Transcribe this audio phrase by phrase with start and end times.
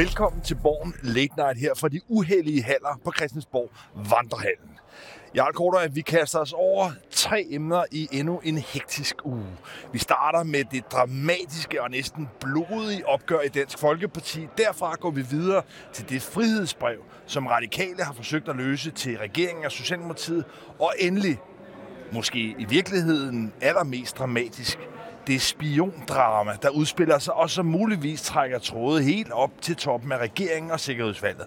[0.00, 4.70] Velkommen til Borgen Late Night her fra de uheldige haller på Christiansborg Vandrehallen.
[5.34, 9.46] Jarl Korter, at vi kaster os over tre emner i endnu en hektisk uge.
[9.92, 14.46] Vi starter med det dramatiske og næsten blodige opgør i Dansk Folkeparti.
[14.58, 19.64] Derfra går vi videre til det frihedsbrev, som radikale har forsøgt at løse til regeringen
[19.64, 20.44] og Socialdemokratiet.
[20.78, 21.38] Og endelig,
[22.12, 24.78] måske i virkeligheden allermest dramatisk,
[25.30, 30.18] det spiondrama, der udspiller sig og som muligvis trækker tråde helt op til toppen af
[30.18, 31.46] regeringen og Sikkerhedsvalget.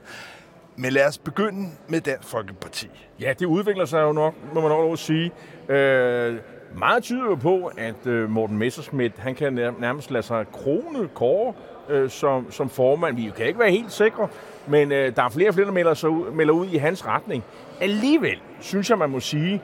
[0.75, 2.89] Men lad os begynde med Dansk Folkeparti.
[3.19, 5.31] Ja, det udvikler sig jo nok, må man nok sige.
[5.69, 6.37] Øh,
[6.75, 11.53] meget tyder jo på, at øh, Morten Messerschmidt, han kan nærmest lade sig krone kåre
[11.89, 13.15] øh, som, som formand.
[13.15, 14.27] Vi kan ikke være helt sikre,
[14.67, 17.07] men øh, der er flere og flere, der melder, sig ud, melder ud i hans
[17.07, 17.43] retning.
[17.81, 19.61] Alligevel synes jeg, man må sige,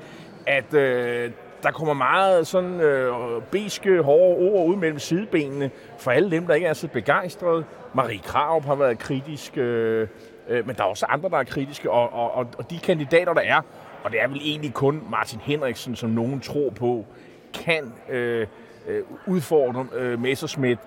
[0.48, 1.32] at øh,
[1.64, 3.14] der kommer meget sådan øh,
[3.52, 7.64] beske, hårde ord ud mellem sidebenene for alle dem, der ikke er så begejstrede.
[7.94, 10.08] Marie Krav har været kritisk, øh,
[10.50, 13.34] øh, men der er også andre, der er kritiske, og, og, og, og de kandidater,
[13.34, 13.62] der er,
[14.04, 17.06] og det er vel egentlig kun Martin Henriksen, som nogen tror på,
[17.54, 18.48] kan øh,
[18.88, 20.80] øh, udfordre øh, Messerschmidt.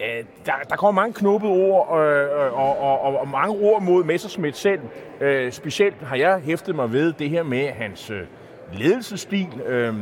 [0.00, 3.82] Øh, der, der kommer mange knuppede ord øh, øh og, og, og, og mange ord
[3.82, 4.80] mod Messerschmidt selv.
[5.20, 8.22] Øh, specielt har jeg hæftet mig ved det her med hans øh,
[8.72, 9.48] ledelsesstil.
[9.66, 9.94] Øh,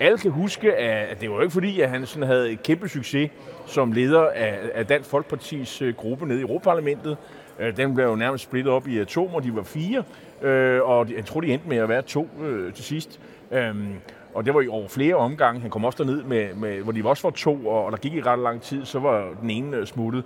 [0.00, 3.30] alle kan huske, at det var ikke fordi, at han sådan havde et kæmpe succes
[3.66, 7.16] som leder af, af Dansk Folkepartis øh, gruppe nede i Europaparlamentet.
[7.58, 10.02] Øh, den blev jo nærmest splittet op i atomer, de var fire,
[10.42, 12.28] øh, og jeg tror, de endte med at være to
[12.74, 13.20] til sidst.
[13.52, 13.94] Øhm,
[14.34, 15.60] og det var i over flere omgange.
[15.60, 18.22] Han kom også derned, med, med, hvor de også var to, og, der gik i
[18.22, 20.24] ret lang tid, så var den ene smuttet.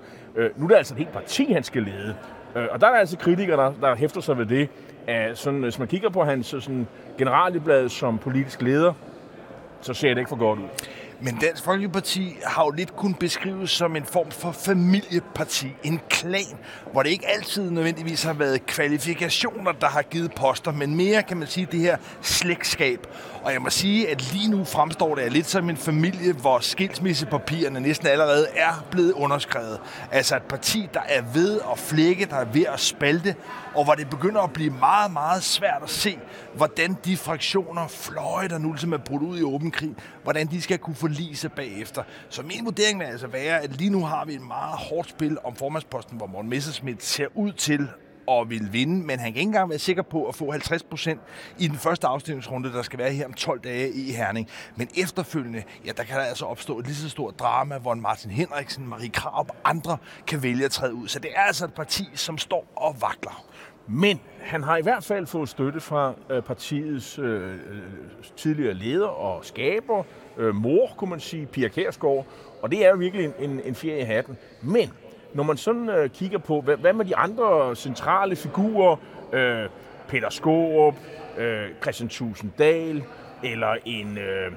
[0.56, 2.14] nu er det altså et helt parti, han skal lede.
[2.56, 4.68] Øh, og der er altså kritikere, der, der hæfter sig ved det.
[5.06, 6.88] At sådan, hvis man kigger på hans sådan,
[7.18, 8.92] generalieblad som politisk leder,
[9.80, 10.68] så ser det ikke for godt ud.
[11.20, 16.56] Men Dansk Folkeparti har jo lidt kun beskrives som en form for familieparti, en klan,
[16.92, 21.36] hvor det ikke altid nødvendigvis har været kvalifikationer, der har givet poster, men mere kan
[21.36, 23.06] man sige det her slægtskab.
[23.42, 27.80] Og jeg må sige, at lige nu fremstår det lidt som en familie, hvor skilsmissepapirerne
[27.80, 29.80] næsten allerede er blevet underskrevet.
[30.10, 33.34] Altså et parti, der er ved at flække, der er ved at spalte,
[33.74, 36.18] og hvor det begynder at blive meget, meget svært at se,
[36.54, 40.62] hvordan de fraktioner, fløje, der nu ligesom er brudt ud i åben krig, hvordan de
[40.62, 42.02] skal kunne forlige sig bagefter.
[42.28, 45.38] Så min vurdering vil altså være, at lige nu har vi et meget hårdt spil
[45.44, 47.88] om formandsposten, hvor Morten Messerschmidt ser ud til
[48.26, 51.20] og vil vinde, men han kan ikke engang være sikker på at få 50 procent
[51.58, 54.48] i den første afstemningsrunde, der skal være her om 12 dage i Herning.
[54.76, 58.30] Men efterfølgende, ja, der kan der altså opstå et lige så stort drama, hvor Martin
[58.30, 61.08] Henriksen, Marie Krab og andre kan vælge at træde ud.
[61.08, 63.44] Så det er altså et parti, som står og vakler.
[63.88, 67.82] Men han har i hvert fald fået støtte fra øh, partiets øh, øh,
[68.36, 70.04] tidligere leder og skaber,
[70.38, 72.26] øh, mor, kunne man sige, Pia Kærsgaard,
[72.62, 74.36] og det er jo virkelig en, en, en ferie i hatten.
[74.62, 74.90] Men
[75.34, 78.96] når man sådan øh, kigger på, hvad, hvad med de andre centrale figurer,
[79.32, 79.68] øh,
[80.08, 80.94] Peter Skårup,
[81.38, 83.02] øh, Christian Tusinddal,
[83.42, 84.52] eller en øh,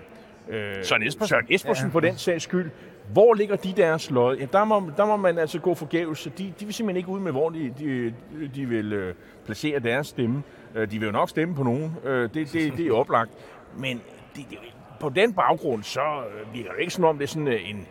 [0.49, 1.91] øh, Søren Espersen, Søren Espersen ja.
[1.91, 2.71] på den sags skyld,
[3.13, 4.37] hvor ligger de deres lod?
[4.37, 6.29] Ja, der må, der må man altså gå forgæves.
[6.37, 8.13] De, de vil simpelthen ikke ud med, hvor de, de,
[8.55, 10.43] de vil øh, placere deres stemme.
[10.75, 11.95] Øh, de vil jo nok stemme på nogen.
[12.03, 13.31] Øh, det, det, det er oplagt.
[13.77, 14.01] Men
[14.35, 14.57] de, de,
[14.99, 17.87] på den baggrund, så øh, virker det ikke som om, det er sådan øh, en,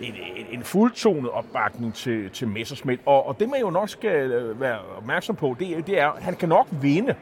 [0.00, 3.00] en, en, en fuldtonet opbakning til, til Messerschmidt.
[3.06, 6.22] Og, og det man jo nok skal øh, være opmærksom på, det, det er, at
[6.22, 7.14] han kan nok vinde.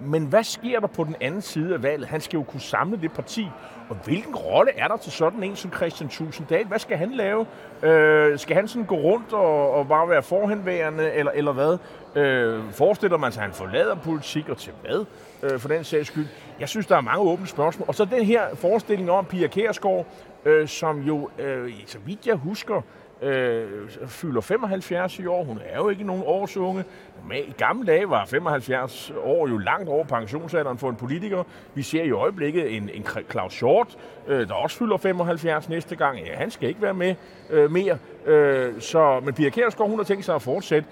[0.00, 2.08] Men hvad sker der på den anden side af valget?
[2.08, 3.48] Han skal jo kunne samle det parti.
[3.88, 6.66] Og hvilken rolle er der til sådan en som Christian Tusinddal?
[6.66, 7.46] Hvad skal han lave?
[7.82, 11.78] Øh, skal han sådan gå rundt og, og bare være forhenværende, eller, eller hvad?
[12.22, 15.04] Øh, forestiller man sig, at han forlader politik, og til hvad?
[15.42, 16.26] Øh, for den sags skyld.
[16.60, 17.88] Jeg synes, der er mange åbne spørgsmål.
[17.88, 20.06] Og så den her forestilling om Pia Kærsgaard,
[20.44, 22.82] øh, som jo, øh, så vidt jeg husker,
[23.22, 25.44] øh, fylder 75 i år.
[25.44, 26.84] Hun er jo ikke nogen årsunge.
[27.28, 31.42] Men i gamle dage var 75 år jo langt over pensionsalderen for en politiker.
[31.74, 33.96] Vi ser i øjeblikket en, en Claus Short,
[34.26, 36.18] øh, der også fylder 75 næste gang.
[36.18, 37.14] Ja, han skal ikke være med
[37.50, 37.98] øh, mere.
[38.26, 40.88] Øh, så, men Pia Kjærsgaard, hun har tænkt sig at fortsætte.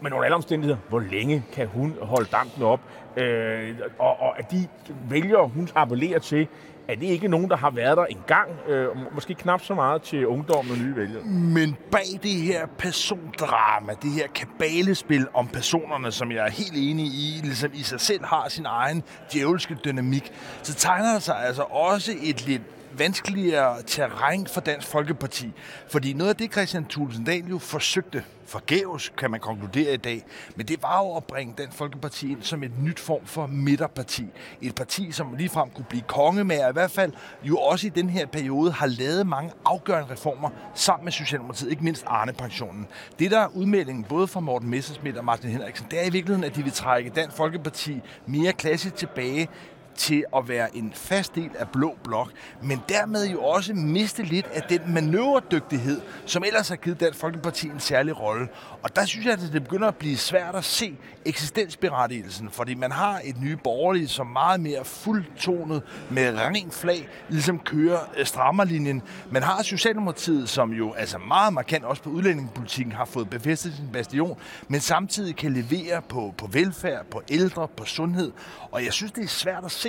[0.00, 2.80] Men under alle omstændigheder, hvor længe kan hun holde dampen op?
[3.16, 4.68] Øh, og, og at de
[5.10, 6.48] vælger, hun appellerer til,
[6.88, 8.50] er det ikke nogen, der har været der engang?
[8.68, 11.22] Øh, måske knap så meget til ungdommen og nye vælgere.
[11.24, 17.06] Men bag det her persondrama, det her kabalespil om personerne, som jeg er helt enig
[17.06, 19.02] i, ligesom i sig selv har sin egen
[19.32, 20.32] djævelske dynamik,
[20.62, 22.62] så tegner der sig altså også et lidt
[22.92, 25.52] vanskeligere terræn for Dansk Folkeparti.
[25.88, 30.24] Fordi noget af det, Christian Tulsendal jo forsøgte, forgæves kan man konkludere i dag,
[30.56, 34.26] men det var jo at bringe Dansk Folkeparti ind som et nyt form for midterparti.
[34.62, 37.12] Et parti, som ligefrem kunne blive konge med, og i hvert fald
[37.42, 41.84] jo også i den her periode har lavet mange afgørende reformer sammen med Socialdemokratiet, ikke
[41.84, 42.86] mindst Arne-pensionen.
[43.18, 46.44] Det der er udmeldingen både fra Morten Messersmith og Martin Henriksen, det er i virkeligheden,
[46.44, 49.48] at de vil trække Dansk Folkeparti mere klassisk tilbage
[49.98, 52.30] til at være en fast del af Blå Blok,
[52.62, 57.66] men dermed jo også miste lidt af den manøvredygtighed, som ellers har givet Dansk Folkeparti
[57.66, 58.48] en særlig rolle.
[58.82, 62.92] Og der synes jeg, at det begynder at blive svært at se eksistensberettigelsen, fordi man
[62.92, 69.02] har et nye borgerlige, som meget mere fuldtonet med ren flag, ligesom kører øh, strammerlinjen.
[69.30, 73.88] Man har Socialdemokratiet, som jo altså meget markant også på udlændingepolitikken har fået befæstet sin
[73.92, 78.32] bastion, men samtidig kan levere på, på velfærd, på ældre, på sundhed.
[78.70, 79.87] Og jeg synes, det er svært at se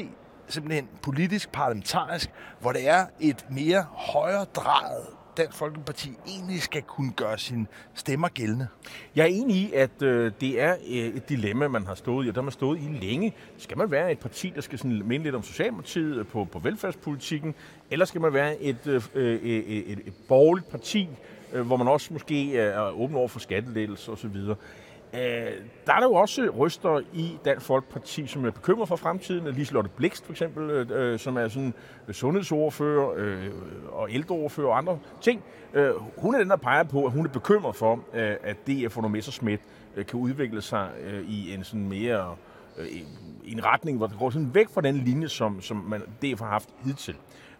[0.50, 2.30] simpelthen politisk, parlamentarisk,
[2.62, 5.08] hvor det er et mere højere drejet
[5.40, 8.68] Dansk Folkeparti egentlig skal kunne gøre sine stemmer gældende?
[9.16, 12.30] Jeg er enig i, at øh, det er øh, et dilemma, man har stået i,
[12.30, 13.36] og der har man stået i længe.
[13.58, 16.60] Skal man være et parti, der skal sådan minde lidt om Socialdemokratiet øh, på, på
[16.60, 17.56] velfærdspolitikken,
[17.92, 21.10] eller skal man være et, øh, øh et, et, et borgerligt parti,
[21.54, 24.36] øh, hvor man også måske er åben over for skattelettelser osv.?
[25.14, 25.20] Øh,
[25.86, 29.54] der er der jo også ryster i Dansk Folkeparti, som er bekymret for fremtiden.
[29.54, 31.74] Liselotte Blikst for eksempel, øh, øh, som er sådan
[32.12, 33.50] sundhedsordfører øh,
[33.92, 35.44] og ældreordfører og andre ting.
[35.74, 38.98] Øh, hun er den, der peger på, at hun er bekymret for, øh, at DF
[38.98, 39.64] og Messersmith
[39.96, 42.36] øh, kan udvikle sig øh, i en sådan mere
[42.78, 42.88] øh,
[43.46, 46.50] en retning, hvor det går sådan væk fra den linje, som, som man DF har
[46.50, 47.16] haft hidtil.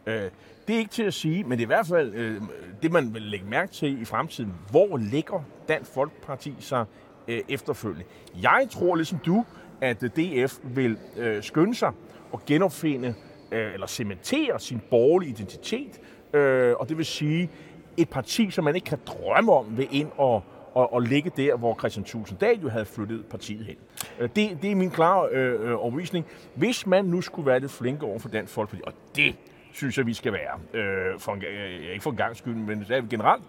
[0.06, 0.30] Øh,
[0.68, 2.42] det er ikke til at sige, men det er i hvert fald øh,
[2.82, 4.54] det, man vil lægge mærke til i fremtiden.
[4.72, 6.86] Hvor ligger Dansk Folkeparti sig
[7.30, 8.06] øh, efterfølgende.
[8.42, 9.46] Jeg tror ligesom du,
[9.82, 11.92] at øh, DF vil øh, skynde sig
[12.32, 13.14] og genopfinde
[13.52, 16.00] øh, eller cementere sin borgerlige identitet.
[16.34, 17.50] Øh, og det vil sige
[17.98, 20.44] et parti, som man ikke kan drømme om ved ind og,
[20.74, 23.76] og, og ligge der, hvor Christian Tulsendal jo havde flyttet partiet hen.
[24.20, 25.80] Øh, det, det er min klare øh, overvisning.
[25.80, 26.26] overbevisning.
[26.56, 29.36] Hvis man nu skulle være lidt flinke over for Dansk Folkeparti, og det
[29.72, 32.80] synes jeg, vi skal være, øh, for en, øh, ikke for en gang skyld, men
[32.80, 33.44] det er generelt,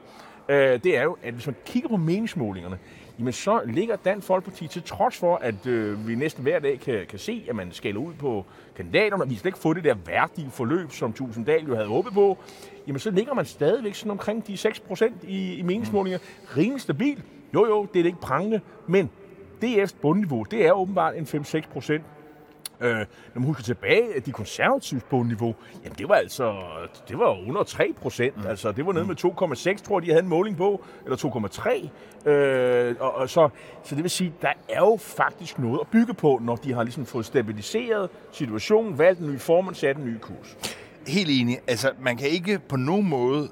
[0.48, 2.78] øh, det er jo, at hvis man kigger på meningsmålingerne,
[3.20, 7.06] jamen så ligger Dansk Folkeparti til trods for, at øh, vi næsten hver dag kan,
[7.08, 8.44] kan se, at man skælder ud på
[8.76, 12.12] kandidaterne, og vi skal ikke få det der værdige forløb, som Tusinddal jo havde håbet
[12.12, 12.38] på,
[12.86, 16.18] jamen så ligger man stadigvæk sådan omkring de 6 procent i, i meningsmålinger.
[16.56, 17.22] Rimelig stabil.
[17.54, 19.10] Jo, jo, det er det ikke prangende, men
[19.64, 22.04] DF's bundniveau, det er åbenbart en 5-6 procent
[22.80, 25.54] Øh, når man husker tilbage, de konservative bundniveau,
[25.84, 26.54] jamen det var altså
[27.08, 28.36] det var under 3 procent.
[28.36, 28.46] Mm.
[28.46, 31.16] Altså det var nede med 2,6, tror jeg, de havde en måling på, eller
[32.24, 32.30] 2,3.
[32.30, 33.48] Øh, og, og så,
[33.84, 36.82] så det vil sige, der er jo faktisk noget at bygge på, når de har
[36.82, 40.56] ligesom fået stabiliseret situationen, valgt en ny formand, sat en ny kurs.
[41.06, 41.58] Helt enig.
[41.66, 43.48] Altså, man kan ikke på nogen måde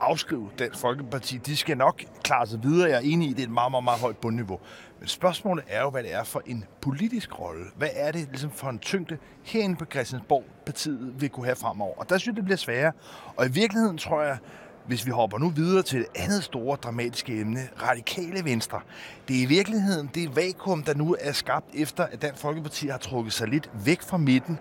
[0.00, 1.36] afskrive Dansk Folkeparti.
[1.36, 2.90] De skal nok klare sig videre.
[2.90, 4.60] Jeg er enig i, at det er et meget, meget, meget højt bundniveau.
[5.00, 7.64] Men spørgsmålet er jo, hvad det er for en politisk rolle.
[7.76, 11.94] Hvad er det ligesom for en tyngde herinde på Christiansborg, partiet vil kunne have fremover?
[11.96, 12.92] Og der synes jeg, det bliver sværere.
[13.36, 14.38] Og i virkeligheden tror jeg,
[14.86, 18.80] hvis vi hopper nu videre til et andet store dramatiske emne, radikale venstre.
[19.28, 22.98] Det er i virkeligheden det vakuum, der nu er skabt efter, at Dansk Folkeparti har
[22.98, 24.58] trukket sig lidt væk fra midten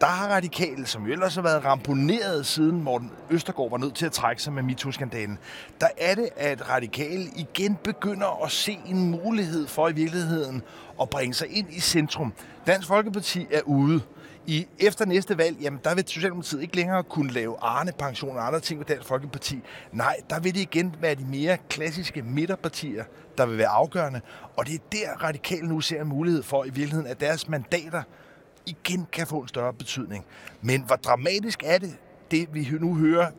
[0.00, 4.06] der har radikale, som jo ellers har været ramponeret siden Morten Østergaard var nødt til
[4.06, 5.38] at trække sig med MeToo-skandalen,
[5.80, 10.62] der er det, at radikale igen begynder at se en mulighed for i virkeligheden
[11.00, 12.32] at bringe sig ind i centrum.
[12.66, 14.00] Dansk Folkeparti er ude.
[14.48, 18.60] I efter næste valg, jamen der vil Socialdemokratiet ikke længere kunne lave Arne-pension og andre
[18.60, 19.62] ting med Dansk Folkeparti.
[19.92, 23.04] Nej, der vil det igen være de mere klassiske midterpartier,
[23.38, 24.20] der vil være afgørende.
[24.56, 28.02] Og det er der, radikale nu ser en mulighed for i virkeligheden, at deres mandater
[28.66, 30.24] igen kan få en større betydning.
[30.62, 31.96] Men hvor dramatisk er det,
[32.30, 33.30] det vi nu hører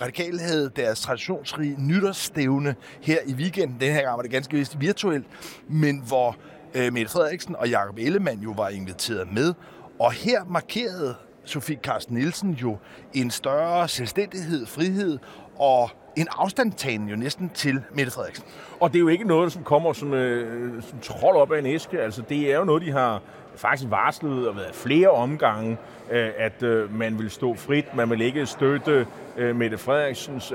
[0.00, 3.80] Radikale havde deres traditionsrige nytårsstævne her i weekenden.
[3.80, 5.26] Den her gang var det ganske vist virtuelt,
[5.68, 6.36] men hvor
[6.74, 9.54] øh, Mette Frederiksen og Jakob Ellemann jo var inviteret med.
[9.98, 11.14] Og her markerede
[11.44, 12.78] Sofie Carsten Nielsen jo
[13.14, 15.18] en større selvstændighed, frihed
[15.58, 18.44] og en afstandtagen jo næsten til Mette Frederiksen.
[18.80, 21.66] Og det er jo ikke noget, som kommer som, øh, som trold op af en
[21.66, 22.00] æske.
[22.00, 23.22] Altså, det er jo noget, de har
[23.56, 25.76] faktisk varslet og været flere omgange,
[26.10, 30.52] øh, at øh, man vil stå frit, man vil ikke støtte øh, Mette Frederiksens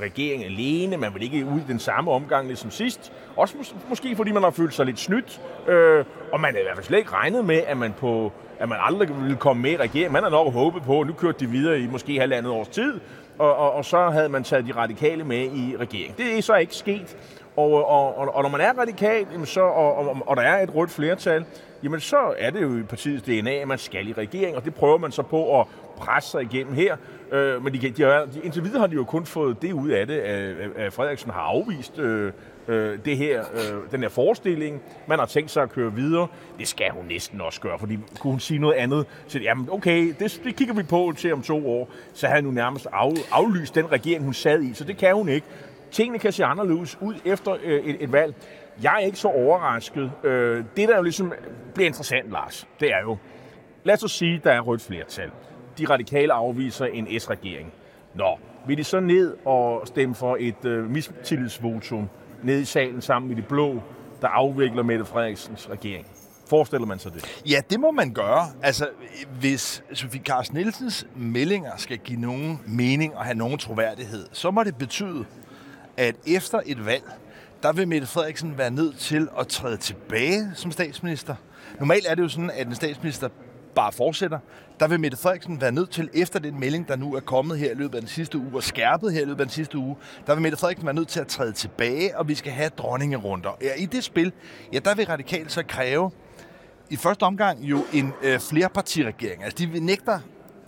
[0.00, 3.12] regering alene, man vil ikke ud i den samme omgang ligesom sidst.
[3.36, 5.40] Også mås- måske fordi man har følt sig lidt snydt,
[6.32, 8.78] og man har i hvert fald slet ikke regnet med, at man på at man
[8.80, 10.12] aldrig ville komme med i regeringen.
[10.12, 13.00] Man har nok håbet på, at nu kørte de videre i måske halvandet års tid,
[13.38, 16.14] og, og, og så havde man taget de radikale med i regeringen.
[16.18, 17.16] Det er så ikke sket,
[17.56, 20.62] Og, og, og, og når man er radikal, jamen så, og, og, og der er
[20.62, 21.44] et rødt flertal,
[21.82, 24.74] jamen så er det jo i partiets DNA, at man skal i regering, og det
[24.74, 25.66] prøver man så på at
[25.96, 26.96] presse sig igennem her.
[27.32, 30.06] Øh, men de, de, de, indtil videre har de jo kun fået det ud af
[30.06, 32.32] det, at, at Frederiksen har afvist øh,
[32.68, 34.82] øh, det her, øh, den her forestilling.
[35.06, 36.28] Man har tænkt sig at køre videre.
[36.58, 40.14] Det skal hun næsten også gøre, fordi kunne hun sige noget andet, så jamen okay,
[40.18, 41.90] det, det kigger vi på til om to år.
[42.14, 45.28] Så har hun nærmest af, aflyst den regering, hun sad i, så det kan hun
[45.28, 45.46] ikke.
[45.90, 48.34] Tingene kan se anderledes ud efter øh, et, et valg.
[48.82, 50.12] Jeg er ikke så overrasket.
[50.24, 51.32] Øh, det, der jo ligesom
[51.74, 53.16] bliver interessant, Lars, det er jo,
[53.84, 55.30] lad os sige, der er rødt flertal.
[55.78, 57.72] De radikale afviser en S-regering.
[58.14, 62.08] Nå, vil de så ned og stemme for et øh, mistillidsvotum
[62.42, 63.82] ned i salen sammen med de blå,
[64.20, 66.06] der afvikler Mette Frederiksens regering?
[66.48, 67.42] Forestiller man sig det?
[67.50, 68.46] Ja, det må man gøre.
[68.62, 68.88] Altså,
[69.40, 74.64] hvis Sofie Carsten Nielsens meldinger skal give nogen mening og have nogen troværdighed, så må
[74.64, 75.24] det betyde,
[75.96, 77.04] at efter et valg,
[77.62, 81.34] der vil Mette Frederiksen være nødt til at træde tilbage som statsminister.
[81.78, 83.28] Normalt er det jo sådan, at en statsminister
[83.76, 84.38] bare fortsætter.
[84.80, 87.70] Der vil Mette Frederiksen være nødt til, efter den melding, der nu er kommet her
[87.70, 89.96] i løbet af den sidste uge, og skærpet her i løbet af den sidste uge,
[90.26, 93.50] der vil Mette Frederiksen være nødt til at træde tilbage, og vi skal have dronningerunder.
[93.62, 94.32] Ja, I det spil,
[94.72, 96.10] ja, der vil radikalt så kræve,
[96.90, 99.44] i første omgang jo en øh, flerpartiregering.
[99.44, 100.20] Altså, de vil nægter,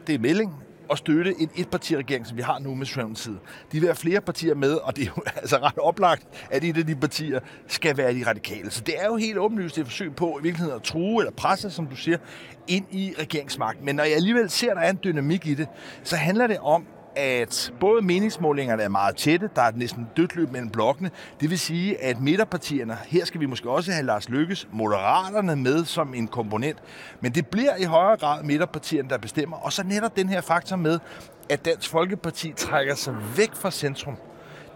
[0.07, 3.39] det er melding, at støtte en etpartiregering, som vi har nu med Socialdemokratiet.
[3.73, 6.77] De vil have flere partier med, og det er jo altså ret oplagt, at et
[6.77, 8.71] af de partier skal være de radikale.
[8.71, 11.71] Så det er jo helt åbenlyst et forsøg på i virkeligheden at true eller presse,
[11.71, 12.19] som du siger,
[12.69, 13.85] ind i regeringsmagten.
[13.85, 15.69] Men når jeg alligevel ser, at der er en dynamik i det,
[16.03, 16.87] så handler det om,
[17.19, 21.11] at både meningsmålingerne er meget tætte, der er næsten dødt løb mellem blokkene.
[21.41, 25.85] Det vil sige, at midterpartierne, her skal vi måske også have Lars Lykkes, moderaterne med
[25.85, 26.79] som en komponent,
[27.21, 29.57] men det bliver i højere grad midterpartierne, der bestemmer.
[29.57, 30.99] Og så netop den her faktor med,
[31.51, 34.17] at Dansk Folkeparti trækker sig væk fra centrum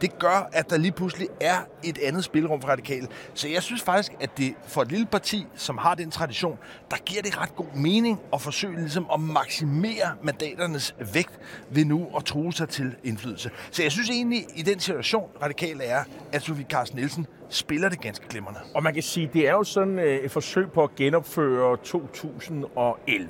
[0.03, 3.09] det gør, at der lige pludselig er et andet spilrum for radikale.
[3.35, 6.59] Så jeg synes faktisk, at det for et lille parti, som har den tradition,
[6.91, 11.39] der giver det ret god mening at forsøge ligesom at maksimere mandaternes vægt
[11.71, 13.51] ved nu at true sig til indflydelse.
[13.71, 18.01] Så jeg synes egentlig, i den situation, radikale er, at Sofie Carsten Nielsen spiller det
[18.01, 18.61] ganske glimrende.
[18.75, 23.29] Og man kan sige, det er jo sådan øh, et forsøg på at genopføre 2011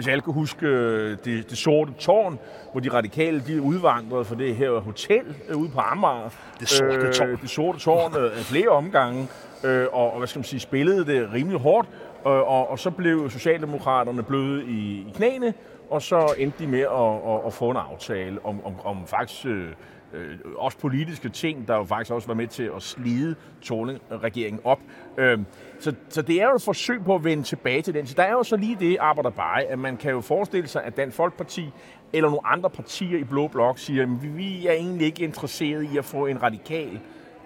[0.00, 2.38] hvis alle kan huske øh, det, det sorte tårn,
[2.72, 6.30] hvor de radikale de udvandrede fra det her hotel øh, ude på Amager.
[6.60, 7.38] Det sorte øh, tårn.
[7.42, 9.28] det sorte tårn øh, flere omgange,
[9.64, 11.88] øh, og, og hvad skal man sige, spillede det rimelig hårdt.
[12.24, 15.54] Og, og, og så blev Socialdemokraterne bløde i, i knæene,
[15.90, 19.46] og så endte de med at, at, at få en aftale om, om, om faktisk...
[19.46, 19.68] Øh,
[20.12, 24.80] øh, også politiske ting, der jo faktisk også var med til at slide Torning-regeringen op.
[25.18, 25.38] Øh,
[25.78, 28.06] så, så det er jo et forsøg på at vende tilbage til den.
[28.06, 30.84] Så der er jo så lige det arbejder bare, at man kan jo forestille sig,
[30.84, 31.70] at Dansk Folkeparti
[32.12, 35.98] eller nogle andre partier i Blå Blok siger, at vi er egentlig ikke interesseret i
[35.98, 37.00] at få en radikal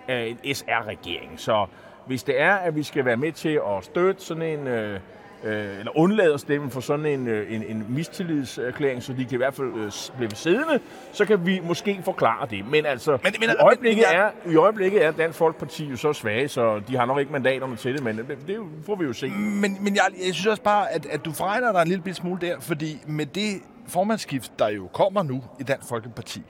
[0.09, 1.41] øh, en SR-regering.
[1.41, 1.67] Så
[2.07, 4.67] hvis det er, at vi skal være med til at støtte sådan en...
[4.67, 5.01] Øh,
[5.45, 9.33] øh, eller undlade at stemme for sådan en, øh, en, en mistillidserklæring, så de kan
[9.33, 10.81] i hvert fald øh, blive siddende,
[11.13, 12.67] så kan vi måske forklare det.
[12.71, 14.23] Men altså, men, men, i, øjeblikket men, ja.
[14.23, 17.77] er, i øjeblikket er Dansk Folkeparti jo så svage, så de har nok ikke mandaterne
[17.77, 19.29] til det, men det, det får vi jo se.
[19.29, 22.41] Men, men jeg, jeg synes også bare, at, at du forregner dig en lille smule
[22.41, 26.43] der, fordi med det formandskift, der jo kommer nu i Dansk Folkeparti,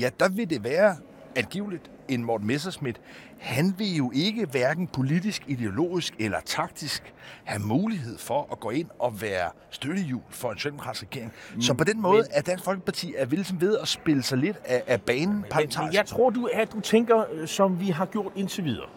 [0.00, 0.96] ja, der vil det være
[1.36, 3.00] angiveligt en Morten Messerschmidt,
[3.38, 7.14] han vil jo ikke hverken politisk, ideologisk eller taktisk
[7.44, 11.32] have mulighed for at gå ind og være støttehjul for en socialdemokratisk regering.
[11.54, 14.38] Mm, så på den måde men, er Dansk Folkeparti er ligesom ved at spille sig
[14.38, 15.98] lidt af, af banen parlamentarisk.
[15.98, 18.88] Jeg tror, du, at du tænker, øh, som vi har gjort indtil videre.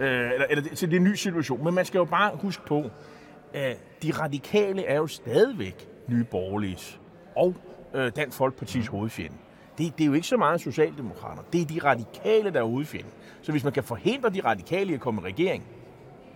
[0.00, 1.64] Øh, eller, eller til det er en ny situation.
[1.64, 2.90] Men man skal jo bare huske på,
[3.54, 6.98] at de radikale er jo stadigvæk nye borgerlige
[7.36, 7.54] og
[7.94, 9.36] øh, Dansk Folkepartis hovedfjende
[9.78, 11.42] det, det er jo ikke så meget Socialdemokrater.
[11.52, 13.08] Det er de radikale, der er udfjende.
[13.42, 15.64] Så hvis man kan forhindre de radikale i at komme i regering,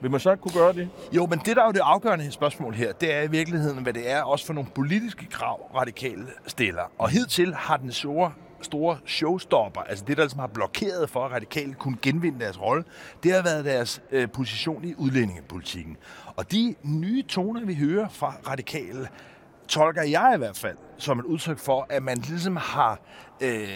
[0.01, 0.89] vil man så ikke kunne gøre det?
[1.13, 3.93] Jo, men det der er jo det afgørende spørgsmål her, det er i virkeligheden, hvad
[3.93, 6.83] det er også for nogle politiske krav, radikale stiller.
[6.99, 11.33] Og hidtil har den store store showstopper, altså det, der ligesom har blokeret for, at
[11.33, 12.85] radikale kunne genvinde deres rolle,
[13.23, 15.97] det har været deres øh, position i udlændingepolitikken.
[16.37, 19.09] Og de nye toner, vi hører fra radikale,
[19.69, 22.99] tolker jeg i hvert fald som et udtryk for, at man ligesom har
[23.41, 23.69] øh,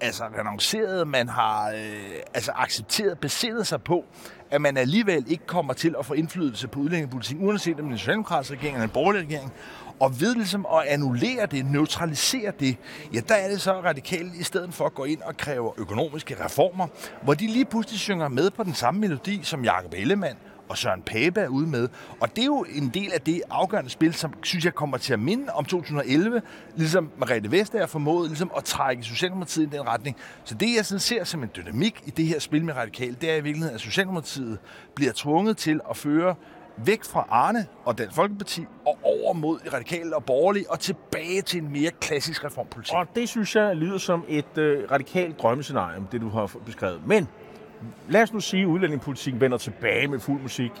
[0.00, 4.04] altså renonceret, man har øh, altså accepteret, besindet sig på,
[4.50, 7.92] at man alligevel ikke kommer til at få indflydelse på udlændingepolitikken, uanset om det er
[7.92, 9.52] en socialdemokratisk regering eller en borgerlig regering,
[10.00, 12.76] og ved ligesom at annullere det, neutralisere det,
[13.14, 16.44] ja, der er det så radikalt, i stedet for at gå ind og kræve økonomiske
[16.44, 16.86] reformer,
[17.22, 20.38] hvor de lige pludselig synger med på den samme melodi som Jakob Ellemann
[20.68, 21.88] og Søren Pape er ude med.
[22.20, 25.12] Og det er jo en del af det afgørende spil, som synes jeg kommer til
[25.12, 26.42] at minde om 2011,
[26.76, 30.16] ligesom Margrethe Vestager formåede ligesom at trække Socialdemokratiet i den retning.
[30.44, 33.30] Så det, jeg sådan ser som en dynamik i det her spil med radikal, det
[33.30, 34.58] er i virkeligheden, at Socialdemokratiet
[34.94, 36.34] bliver tvunget til at føre
[36.76, 41.62] væk fra Arne og Dansk Folkeparti og over mod radikale og borgerlige og tilbage til
[41.62, 42.94] en mere klassisk reformpolitik.
[42.94, 47.06] Og det synes jeg lyder som et øh, radikalt drømmescenarie, det du har beskrevet.
[47.06, 47.28] Men
[48.08, 50.72] lad os nu sige, at udlændingepolitikken vender tilbage med fuld musik,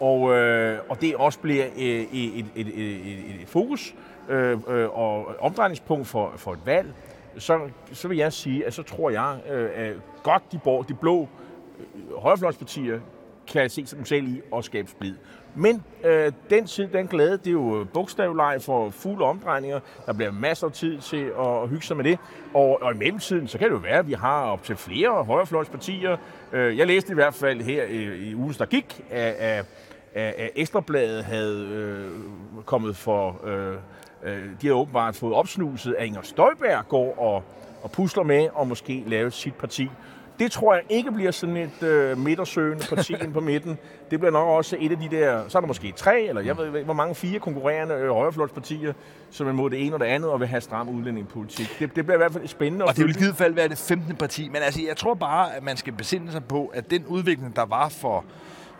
[0.00, 3.94] og, øh, og det også bliver et, et, et, et, et fokus
[4.28, 6.94] øh, øh, og omdrejningspunkt for, for et valg,
[7.38, 7.60] så,
[7.92, 11.28] så vil jeg sige, at så tror jeg, øh, at godt de, bor, de blå
[11.78, 13.00] øh, højrefløjspartier
[13.48, 15.14] kan se sig selv i og skabe splid.
[15.56, 19.80] Men øh, den tid, den glæde, det er jo øh, bogstavleje for fulde omdrejninger.
[20.06, 22.18] Der bliver masser af tid til at hygge sig med det.
[22.54, 25.24] Og, og i mellemtiden, så kan det jo være, at vi har op til flere
[25.24, 26.16] højrefløjspartier.
[26.52, 29.64] Øh, jeg læste i hvert fald her i, i ugen, der gik, at, at,
[30.14, 32.10] at Ekstrabladet havde øh,
[32.64, 33.46] kommet for...
[33.46, 33.74] Øh,
[34.24, 37.42] øh de har åbenbart fået opsnuset, at Inger Støjberg går og,
[37.82, 39.90] og pusler med og måske lave sit parti.
[40.38, 43.78] Det tror jeg ikke bliver sådan et øh, midtersøgende parti ind på midten.
[44.10, 46.58] Det bliver nok også et af de der, så er der måske tre, eller jeg
[46.58, 48.92] ved hvor mange, fire konkurrerende øh, højrefløjspartier,
[49.30, 51.76] som er mod det ene og det andet, og vil have stram udlændingepolitik.
[51.78, 52.84] Det, det bliver i hvert fald spændende.
[52.84, 54.16] Og det vil i givet fald være det 15.
[54.16, 54.48] parti.
[54.48, 57.64] Men altså, jeg tror bare, at man skal besinde sig på, at den udvikling, der
[57.64, 58.24] var for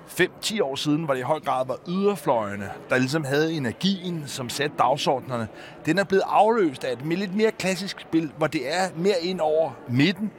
[0.09, 4.49] 5-10 år siden, hvor det i høj grad var yderfløjene, der ligesom havde energien, som
[4.49, 5.49] satte dagsordnerne,
[5.87, 9.41] den er blevet afløst af et lidt mere klassisk spil, hvor det er mere ind
[9.41, 10.31] over midten,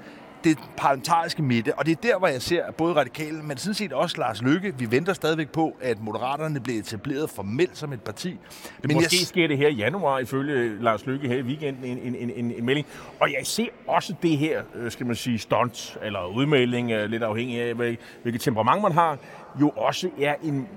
[0.43, 3.93] det parlamentariske midte, og det er der, hvor jeg ser både radikale, men sådan set
[3.93, 4.73] også Lars Lykke.
[4.77, 8.29] Vi venter stadigvæk på, at Moderaterne bliver etableret formelt som et parti.
[8.29, 9.27] Det men måske jeg...
[9.27, 12.51] sker det her i januar, ifølge Lars Lykke her i weekenden, en, en, en, en,
[12.57, 12.87] en melding.
[13.19, 17.23] Og jeg ser også det her, øh, skal man sige, stunt eller udmelding, øh, lidt
[17.23, 19.17] afhængig af, hvilket temperament man har,
[19.61, 20.67] jo også er en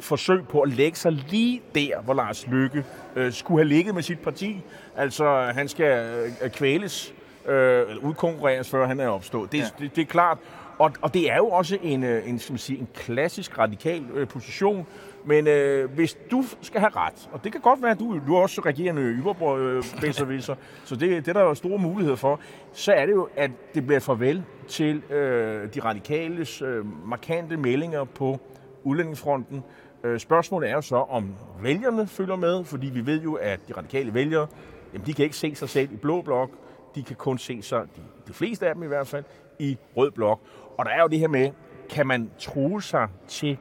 [0.00, 2.84] forsøg på at lægge sig lige der, hvor Lars Lykke
[3.16, 4.60] øh, skulle have ligget med sit parti.
[4.96, 7.14] Altså, han skal øh, kvæles
[7.48, 9.52] øh, udkonkurreres, før han er opstået.
[9.52, 9.64] Det, ja.
[9.78, 10.38] det, det er klart.
[10.78, 14.04] Og, og det er jo også en, øh, en, skal man sige, en klassisk radikal
[14.14, 14.86] øh, position.
[15.26, 18.34] Men øh, hvis du skal have ret, og det kan godt være, at du, du
[18.34, 19.82] er også regerende yberbrød, øh,
[20.84, 22.40] så det, det er der jo store muligheder for,
[22.72, 28.04] så er det jo, at det bliver farvel til øh, de radikales øh, markante meldinger
[28.04, 28.40] på
[28.82, 29.64] udlændingsfronten.
[30.04, 33.72] Øh, spørgsmålet er jo så, om vælgerne følger med, fordi vi ved jo, at de
[33.72, 34.46] radikale vælgere,
[34.92, 36.50] jamen, de kan ikke se sig selv i blå blok,
[36.94, 39.24] de kan kun se sig, de, de fleste af dem i hvert fald,
[39.58, 40.40] i rød blok.
[40.78, 41.50] Og der er jo det her med,
[41.90, 43.58] kan man true sig til,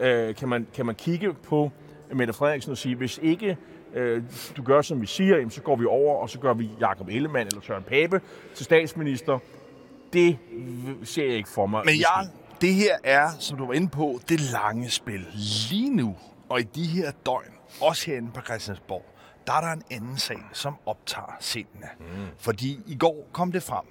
[0.00, 1.70] øh, kan, man, kan man kigge på
[2.12, 3.56] Mette Frederiksen og sige, hvis ikke
[3.94, 4.22] øh,
[4.56, 7.08] du gør, som vi siger, jamen, så går vi over, og så gør vi Jakob
[7.08, 8.20] Ellemann eller Søren Pape
[8.54, 9.38] til statsminister.
[10.12, 10.38] Det
[11.04, 11.82] ser jeg ikke for mig.
[11.84, 12.28] Men ja,
[12.60, 15.26] det her er, som du var inde på, det lange spil.
[15.70, 16.16] Lige nu,
[16.48, 19.04] og i de her døgn, også herinde på Christiansborg,
[19.46, 21.88] der er der en anden sag, som optager sindene.
[22.00, 22.26] Mm.
[22.38, 23.84] Fordi i går kom det frem,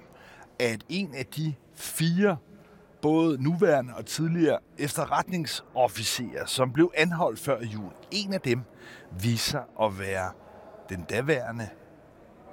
[0.58, 2.36] at en af de fire
[3.02, 8.62] både nuværende og tidligere efterretningsofficerer, som blev anholdt før jul, en af dem
[9.20, 10.30] viser at være
[10.88, 11.68] den daværende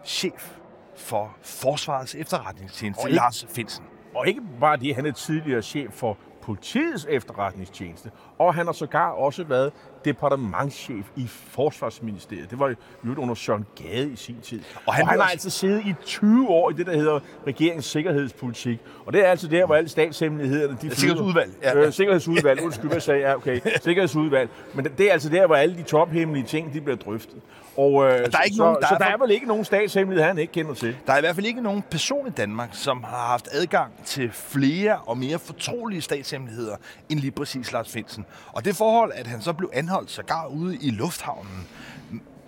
[0.06, 0.58] chef
[0.96, 3.86] for Forsvarets efterretningstjeneste, ikke, Lars Finsen.
[4.16, 9.10] Og ikke bare det, han er tidligere chef for politiets efterretningstjeneste, og han har sågar
[9.10, 9.72] også været
[10.06, 12.50] departementschef i Forsvarsministeriet.
[12.50, 12.68] Det var
[13.06, 14.62] jo under Søren Gade i sin tid.
[14.86, 15.32] Og han, og han har også...
[15.32, 18.80] altså siddet i 20 år i det, der hedder regeringens sikkerhedspolitik.
[19.06, 20.78] Og det er altså der, hvor alle statshemmelighederne...
[20.82, 21.52] De sikkerhedsudvalg.
[21.62, 21.86] Ja, ja.
[21.86, 22.62] Øh, sikkerhedsudvalg.
[22.66, 23.36] Undskyld, hvad sagde jeg?
[23.36, 24.50] Okay, sikkerhedsudvalg.
[24.74, 27.42] Men det er altså der, hvor alle de tophemmelige ting, de bliver drøftet.
[27.78, 29.46] Og, øh, der er ikke så, nogen, der så, er, så der er vel ikke
[29.48, 30.96] nogen statshemmelighed, han ikke kender til?
[31.08, 34.32] Der er i hvert fald ikke nogen person i Danmark, som har haft adgang til
[34.32, 36.76] flere og mere fortrolige statshemmeligheder
[37.10, 38.26] end lige præcis Lars Finsen.
[38.48, 41.68] Og det forhold, at han så blev anholdt sågar ude i lufthavnen,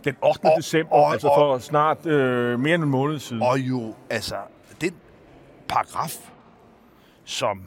[0.04, 0.46] den 8.
[0.46, 3.42] Og, december, og, altså for og, snart øh, mere end en måned siden.
[3.42, 4.36] Og jo, altså,
[4.82, 4.96] den
[5.68, 6.32] paragraf,
[7.24, 7.64] som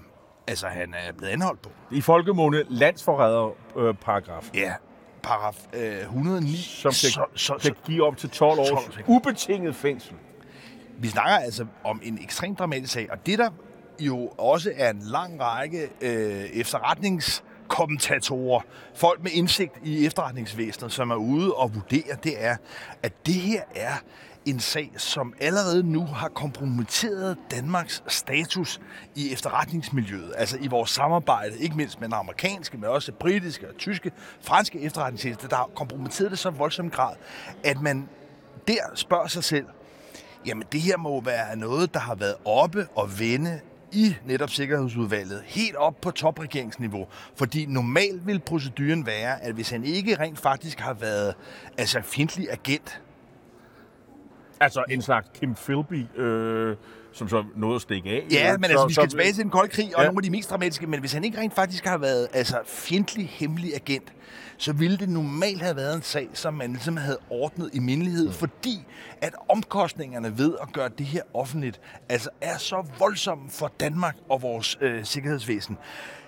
[0.46, 1.70] altså, han er blevet anholdt på.
[1.90, 4.50] I folkemåne landsforræder-paragraf.
[4.55, 4.72] Øh, ja,
[5.22, 6.57] paragraf øh, 109.
[6.57, 10.14] Som kan, så, så, kan give op til 12 år ubetinget fængsel.
[10.98, 13.50] Vi snakker altså om en ekstremt dramatisk sag, og det der
[14.00, 16.44] jo også er en lang række øh,
[17.68, 18.61] kommentatorer,
[18.94, 22.57] folk med indsigt i efterretningsvæsenet, som er ude og vurdere, det er,
[23.03, 23.94] at det her er
[24.44, 28.81] en sag, som allerede nu har kompromitteret Danmarks status
[29.14, 33.77] i efterretningsmiljøet, altså i vores samarbejde, ikke mindst med den amerikanske, men også britiske og
[33.79, 37.16] tyske, franske efterretningstjeneste, der har kompromitteret det så voldsomt grad,
[37.64, 38.09] at man
[38.68, 39.66] der spørger sig selv,
[40.46, 43.61] jamen det her må være noget, der har været oppe og vende
[43.94, 47.07] i netop Sikkerhedsudvalget helt op på topregeringsniveau.
[47.37, 51.35] Fordi normalt vil proceduren være, at hvis han ikke rent faktisk har været
[51.78, 53.00] altså fjendtlig agent,
[54.60, 56.76] Altså en slags Kim Philby, øh,
[57.12, 58.26] som så nåede at stikke af.
[58.32, 60.06] Ja, øh, men så, altså, vi skal så, tilbage til den kolde krig, og Ja.
[60.06, 63.28] nogle af de mest dramatiske, men hvis han ikke rent faktisk har været altså, fjendtlig,
[63.28, 64.12] hemmelig agent,
[64.56, 68.26] så ville det normalt have været en sag, som man ligesom havde ordnet i mindelighed,
[68.26, 68.32] mm.
[68.32, 68.84] fordi
[69.20, 74.42] at omkostningerne ved at gøre det her offentligt, altså er så voldsomme for Danmark og
[74.42, 75.78] vores øh, sikkerhedsvæsen.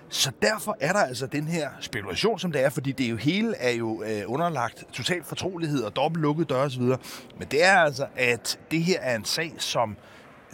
[0.09, 3.55] Så derfor er der altså den her spekulation, som det er, fordi det jo hele
[3.55, 6.81] er jo øh, underlagt total fortrolighed og dobbelt lukket døre osv.
[6.81, 9.97] Men det er altså, at det her er en sag, som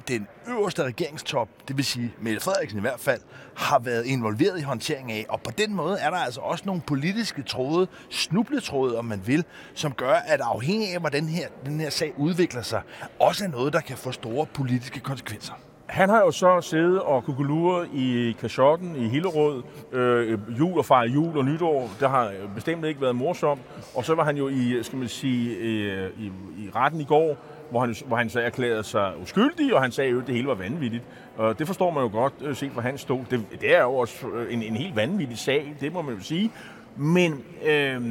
[0.08, 3.22] den øverste regeringstop, det vil sige Mette Frederiksen i hvert fald,
[3.56, 5.26] har været involveret i håndtering af.
[5.30, 9.46] Og på den måde er der altså også nogle politiske tråde, snubletråde, om man vil,
[9.74, 12.82] som gør, at afhængig af, hvordan den her, den her sag udvikler sig,
[13.20, 15.54] også er noget, der kan få store politiske konsekvenser.
[15.86, 21.14] Han har jo så siddet og kukuluret i kashotten i Hillerød, øh, jul og fejret
[21.14, 21.90] jul og nytår.
[22.00, 23.62] Det har bestemt ikke været morsomt.
[23.96, 26.26] Og så var han jo i, skal man sige, øh, i,
[26.58, 27.38] i retten i går,
[27.70, 30.48] hvor han, hvor han så erklærede sig uskyldig, og han sagde jo, at det hele
[30.48, 31.04] var vanvittigt.
[31.38, 33.20] Og det forstår man jo godt, øh, set hvor han stod.
[33.30, 36.22] Det, det er jo også øh, en, en helt vanvittig sag, det må man jo
[36.22, 36.52] sige.
[36.96, 38.02] Men øh,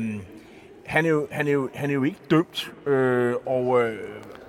[0.86, 3.82] han, er jo, han, er jo, han er jo ikke dømt, øh, og...
[3.82, 3.98] Øh,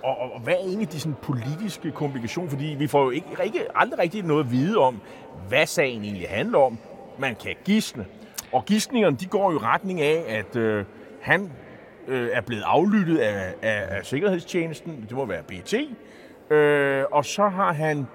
[0.04, 2.50] og, og, og hvad er egentlig de sådan, politiske komplikationer?
[2.50, 5.02] Fordi vi får jo ikke, ikke, aldrig rigtig noget at vide om,
[5.48, 6.78] hvad sagen egentlig handler om.
[7.18, 8.06] Man kan gisne.
[8.52, 10.86] Og gidsningerne, de går jo i retning af, at øh,
[11.22, 11.52] han
[12.08, 15.06] øh, er blevet aflyttet af, af, af Sikkerhedstjenesten.
[15.10, 15.74] Det må være BT.
[16.54, 18.08] Øh, og så har han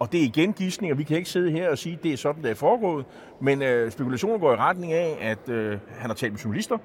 [0.00, 0.96] og det er igen gidsninger.
[0.96, 3.06] Vi kan ikke sidde her og sige, at det er sådan, det er foregået.
[3.40, 6.78] Men øh, spekulationer går i retning af, at øh, han har talt med journalister,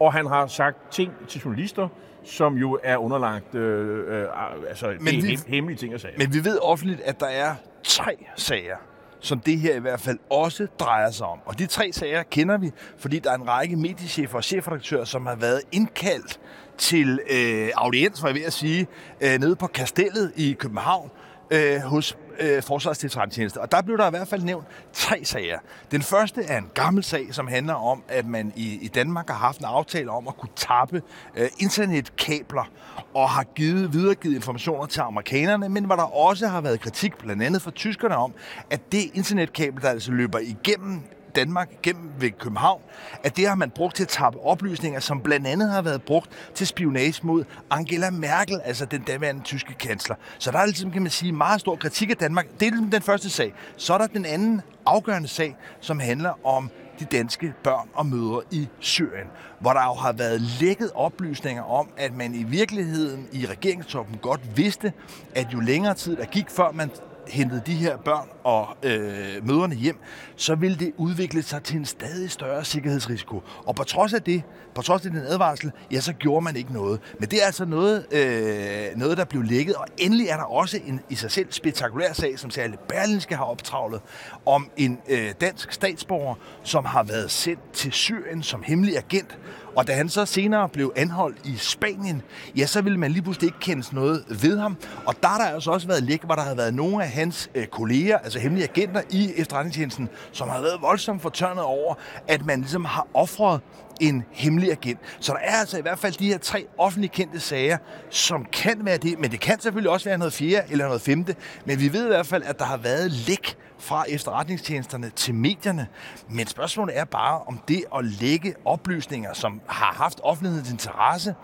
[0.00, 1.88] og han har sagt ting til journalister,
[2.24, 4.26] som jo er underlagt øh, øh,
[4.68, 6.12] altså, Men det er vi- hem, hemmelige ting at sige.
[6.18, 7.54] Men vi ved offentligt, at der er
[7.84, 8.76] tre sager,
[9.20, 11.38] som det her i hvert fald også drejer sig om.
[11.44, 15.26] Og de tre sager kender vi, fordi der er en række mediechefer og chefredaktører, som
[15.26, 16.40] har været indkaldt
[16.78, 18.86] til øh, audiens, var jeg ved at sige,
[19.20, 21.10] øh, nede på Kastellet i København
[21.50, 23.60] øh, hos øh, Forsvarets Efterretningstjeneste.
[23.60, 25.58] Og der blev der i hvert fald nævnt tre sager.
[25.90, 29.36] Den første er en gammel sag, som handler om, at man i, i Danmark har
[29.36, 31.02] haft en aftale om at kunne tappe
[31.36, 32.70] øh, internetkabler
[33.14, 37.42] og har givet videregivet informationer til amerikanerne, men hvor der også har været kritik, blandt
[37.42, 38.34] andet fra tyskerne om,
[38.70, 41.02] at det internetkabel, der altså løber igennem
[41.38, 42.82] Danmark gennem ved København,
[43.24, 46.30] at det har man brugt til at tappe oplysninger, som blandt andet har været brugt
[46.54, 50.16] til spionage mod Angela Merkel, altså den daværende tyske kansler.
[50.38, 52.46] Så der er ligesom, kan man sige, meget stor kritik af Danmark.
[52.60, 53.54] Det er ligesom den første sag.
[53.76, 56.70] Så er der den anden afgørende sag, som handler om
[57.00, 59.26] de danske børn og mødre i Syrien,
[59.60, 64.56] hvor der jo har været lækket oplysninger om, at man i virkeligheden i regeringstoppen godt
[64.56, 64.92] vidste,
[65.34, 66.90] at jo længere tid der gik, før man
[67.30, 69.96] hentede de her børn og øh, møderne hjem,
[70.36, 73.42] så ville det udvikle sig til en stadig større sikkerhedsrisiko.
[73.66, 74.42] Og på trods af det,
[74.78, 77.00] på trods af den advarsel, ja, så gjorde man ikke noget.
[77.18, 80.80] Men det er altså noget, øh, noget der blev lækket, og endelig er der også
[80.86, 84.00] en i sig selv spektakulær sag, som særligt Berlinske har optravlet,
[84.46, 89.38] om en øh, dansk statsborger, som har været sendt til Syrien som hemmelig agent,
[89.78, 92.22] og da han så senere blev anholdt i Spanien,
[92.56, 94.76] ja, så ville man lige pludselig ikke kende noget ved ham.
[95.06, 97.50] Og der har der altså også været læk, hvor der har været nogle af hans
[97.54, 101.94] øh, kolleger, altså hemmelige agenter i efterretningstjenesten, som har været voldsomt fortørnet over,
[102.28, 103.60] at man ligesom har offret
[104.00, 105.00] en hemmelig agent.
[105.20, 107.78] Så der er altså i hvert fald de her tre offentligt kendte sager,
[108.10, 111.36] som kan være det, men det kan selvfølgelig også være noget fjerde eller noget femte.
[111.64, 115.86] Men vi ved i hvert fald, at der har været læk fra efterretningstjenesterne til medierne.
[116.30, 121.34] Men spørgsmålet er bare, om det at lægge oplysninger, som har haft offentlighedens interesse,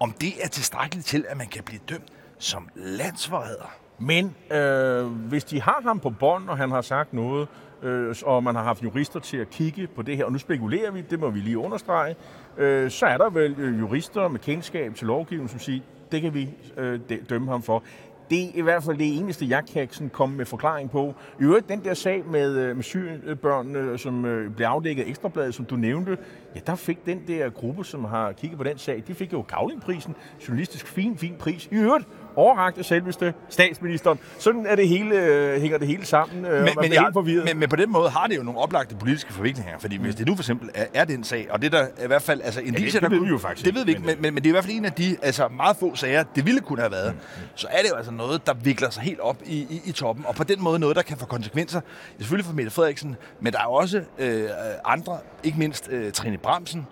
[0.00, 3.72] om det er tilstrækkeligt til, at man kan blive dømt som landsforræder.
[3.98, 7.48] Men øh, hvis de har ham på bånd, og han har sagt noget,
[7.82, 10.90] øh, og man har haft jurister til at kigge på det her, og nu spekulerer
[10.90, 12.14] vi, det må vi lige understrege,
[12.58, 15.80] øh, så er der vel øh, jurister med kendskab til lovgivningen, som siger,
[16.12, 17.82] det kan vi øh, dømme ham for.
[18.30, 21.14] Det er i hvert fald det eneste, jeg kan sådan komme med forklaring på.
[21.40, 25.54] I øvrigt, den der sag med, øh, med sygebørnene, som øh, blev afdækket af Ekstrabladet,
[25.54, 26.18] som du nævnte,
[26.54, 29.44] ja, der fik den der gruppe, som har kigget på den sag, de fik jo
[29.48, 30.14] Gavlingprisen,
[30.48, 31.68] journalistisk fin, fin pris.
[31.72, 34.18] I øvrigt, overragt af selveste statsministeren.
[34.38, 37.44] Sådan er det hele, øh, hænger det hele sammen, øh, men, man bliver helt forvirret.
[37.44, 40.26] men, men på den måde har det jo nogle oplagte politiske forviklinger, fordi hvis det
[40.26, 42.60] nu for eksempel er, er den sag, og det der er i hvert fald altså
[42.60, 44.34] indicier, det der ved kunne- vi jo faktisk Det ved vi ikke, men, men- men,
[44.34, 46.60] men det er i hvert fald en af de altså meget få sager, det ville
[46.60, 47.14] kunne have været.
[47.54, 50.24] Så er det jo altså noget, der vikler sig helt op i, i, i toppen,
[50.28, 51.80] og på den måde noget, der kan få konsekvenser,
[52.18, 54.48] selvfølgelig for Mette Frederiksen, men der er også øh,
[54.84, 56.86] andre, ikke mindst øh, Trine Bramsen,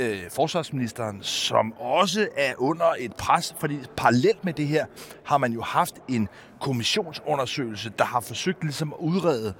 [0.00, 4.86] øh, forsvarsministeren, som også er under et pres, fordi parallelt med det her
[5.24, 6.28] har man jo haft en
[6.60, 9.54] kommissionsundersøgelse, der har forsøgt ligesom at udrede,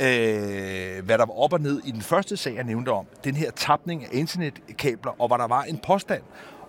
[0.00, 3.34] øh, hvad der var op og ned i den første sag, jeg nævnte om, den
[3.34, 6.22] her tapning af internetkabler, og hvor der var en påstand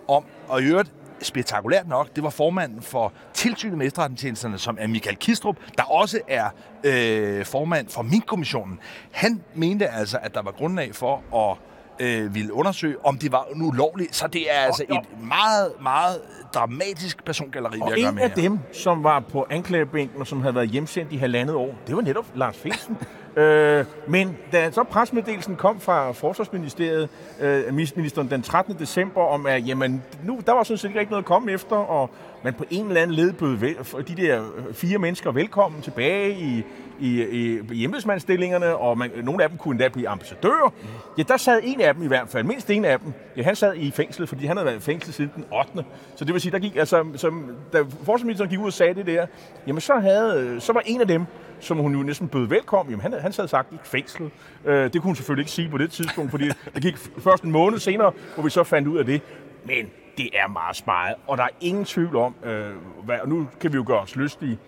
[0.08, 4.88] om, og i øvrigt spektakulært nok, det var formanden for tilsynet med efterretningstjenesterne, som er
[4.88, 6.50] Michael Kistrup, der også er
[6.84, 8.80] øh, formand for Mink-kommissionen.
[9.12, 11.58] Han mente altså, at der var grundlag for at
[11.99, 14.15] øh, ville undersøge, om det var ulovligt.
[14.15, 16.21] Så det er altså et meget, meget
[16.53, 18.41] dramatisk persongalleri, og vi har gør med af her.
[18.41, 22.01] dem, som var på anklagebænken, og som havde været hjemsendt i halvandet år, det var
[22.01, 22.97] netop Lars Finsen.
[23.41, 28.75] øh, men da så presmeddelelsen kom fra Forsvarsministeriet, øh, ministeren den 13.
[28.79, 32.10] december, om at jamen, nu, der var sådan set ikke noget at komme efter, og
[32.43, 33.75] man på en eller anden led bød vel,
[34.08, 36.63] de der øh, fire mennesker velkommen tilbage i,
[36.99, 40.73] i, i, i embedsmandsstillingerne, og man, nogle af dem kunne endda blive ambassadører.
[41.17, 43.13] Ja, der sad en af dem i hvert fald, mindst en af dem.
[43.38, 45.86] Ja, han sad i fængsel, fordi han havde været i fængsel siden den 8.
[46.15, 49.06] Så det vil sige, der gik, altså, som, da forsvarsministeren gik ud og sagde det
[49.06, 49.25] der,
[49.67, 51.25] jamen så, havde, øh, så var en af dem,
[51.60, 54.32] som hun jo næsten bød velkommen, jamen han, han sad sagt i fængsel.
[54.65, 57.51] Øh, det kunne hun selvfølgelig ikke sige på det tidspunkt, fordi det gik først en
[57.51, 59.21] måned senere, hvor vi så fandt ud af det.
[59.65, 63.47] Men det er meget sparet, og der er ingen tvivl om, øh, hvad, og nu
[63.60, 64.60] kan vi jo gøre os lystige,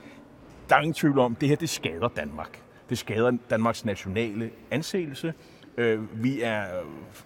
[0.69, 2.62] der er ingen tvivl om, at det her det skader Danmark.
[2.89, 5.34] Det skader Danmarks nationale anseelse.
[5.77, 6.63] Øh, vi er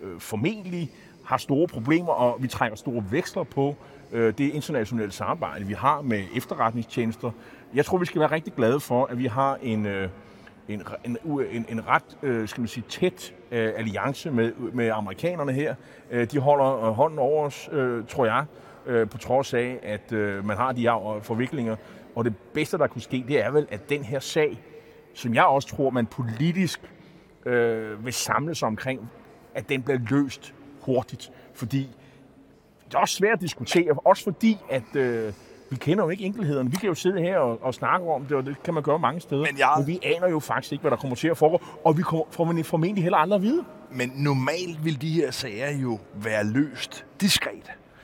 [0.01, 0.91] øh, formentlig
[1.25, 3.75] har store problemer, og vi trækker store veksler på
[4.11, 7.31] øh, det internationale samarbejde, vi har med efterretningstjenester.
[7.73, 10.09] Jeg tror, vi skal være rigtig glade for, at vi har en, øh,
[10.69, 11.17] en, en,
[11.51, 15.75] en, en ret øh, skal man sige, tæt øh, alliance med, med amerikanerne her.
[16.11, 18.45] Øh, de holder øh, hånden over os, øh, tror jeg,
[18.85, 21.75] øh, på trods af, at øh, man har de her øh, forviklinger.
[22.15, 24.61] Og det bedste, der kunne ske, det er vel, at den her sag,
[25.13, 26.81] som jeg også tror, man politisk
[27.45, 29.09] øh, vil samle sig omkring,
[29.55, 31.31] at den bliver løst hurtigt.
[31.53, 31.89] Fordi
[32.85, 35.33] det er også svært at diskutere, også fordi, at øh,
[35.69, 36.71] vi kender jo ikke enkelhederne.
[36.71, 38.99] Vi kan jo sidde her og, og snakke om det, og det kan man gøre
[38.99, 39.41] mange steder.
[39.41, 41.97] Men jeg- Men vi aner jo faktisk ikke, hvad der kommer til at foregå, og
[41.97, 43.63] vi kommer, får man formentlig heller aldrig at vide.
[43.91, 47.51] Men normalt vil de her sager jo være løst diskret.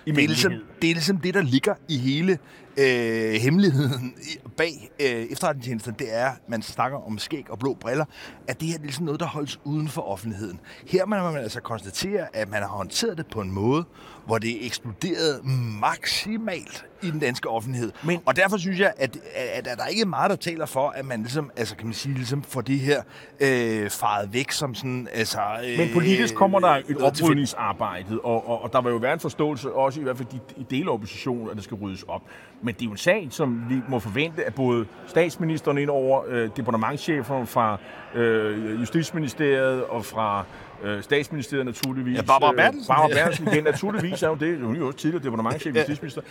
[0.06, 0.52] I det, er ligesom,
[0.82, 2.38] det er ligesom det, der ligger i hele
[2.78, 4.16] øh, hemmeligheden
[4.58, 5.94] bag øh, efterretningstjenesten.
[6.00, 8.06] Det er, man snakker om skæg og blå briller,
[8.48, 10.60] at det her det er ligesom noget, der holdes uden for offentligheden.
[10.88, 13.86] Her må man altså konstatere, at man har håndteret det på en måde,
[14.26, 15.42] hvor det er eksploderet
[15.82, 17.92] maksimalt i den danske offentlighed.
[18.04, 20.90] Men- og derfor synes jeg, at, at, at der ikke er meget, der taler for,
[20.90, 23.02] at man ligesom, altså kan man sige, ligesom får det her
[23.40, 25.40] øh, faret væk som sådan, altså...
[25.68, 29.14] Øh, Men politisk kommer der et til- oprydningsarbejde, og, og, og der vil jo være
[29.14, 32.22] en forståelse, også i hvert fald i dele af oppositionen, at det skal ryddes op.
[32.62, 36.24] Men det er jo en sag, som vi må forvente, at både statsministeren ind over,
[36.28, 37.78] øh, departementchefer fra
[38.16, 40.46] øh, Justitsministeriet og fra
[40.84, 42.18] øh, statsministeriet naturligvis.
[42.18, 42.88] Ja, Barbara øh, Bertelsen.
[42.88, 44.60] Barbara Bertelsen igen, naturligvis er hun det.
[44.60, 46.22] Hun er jo også tidligere departementchef, justitsminister.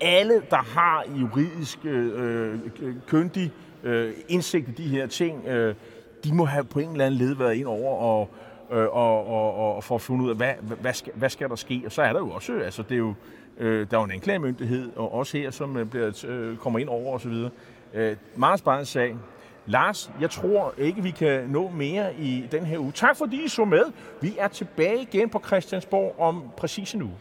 [0.00, 3.52] Alle, der har juridisk øh, øh, køndig
[3.84, 5.74] øh, indsigt i de her ting, øh,
[6.24, 8.30] de må have på en eller anden led været ind over og,
[8.72, 11.48] øh, og, og, og, og for at finde ud af, hvad, hvad, skal, hvad skal
[11.48, 11.82] der ske?
[11.86, 13.14] Og så er der jo også, altså det er jo,
[13.58, 16.88] øh, der er jo en anklagemyndighed, og også her, som øh, bliver, øh, kommer ind
[16.88, 17.32] over osv.
[17.94, 19.16] Øh, Mars Barnes sag.
[19.66, 22.92] Lars, jeg tror ikke, vi kan nå mere i den her uge.
[22.92, 23.84] Tak fordi I så med.
[24.20, 27.14] Vi er tilbage igen på Christiansborg om præcis en uge.